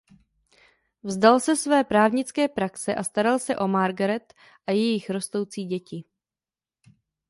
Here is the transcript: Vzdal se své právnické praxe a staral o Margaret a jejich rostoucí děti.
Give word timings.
Vzdal 1.03 1.39
se 1.39 1.55
své 1.55 1.83
právnické 1.83 2.47
praxe 2.47 2.95
a 2.95 3.03
staral 3.03 3.39
o 3.59 3.67
Margaret 3.67 4.33
a 4.67 4.71
jejich 4.71 5.09
rostoucí 5.09 5.65
děti. 5.65 6.03